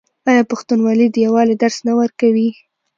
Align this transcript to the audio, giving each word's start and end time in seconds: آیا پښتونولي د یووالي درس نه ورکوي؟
آیا 0.29 0.43
پښتونولي 0.51 1.07
د 1.11 1.15
یووالي 1.25 1.55
درس 1.63 1.77
نه 1.87 1.93
ورکوي؟ 1.99 2.49